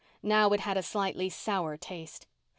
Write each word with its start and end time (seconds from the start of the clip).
Now 0.23 0.49
it 0.53 0.61
had 0.61 0.77
a 0.77 0.81
slightly 0.81 1.29
sour 1.29 1.77
taste. 1.77 2.25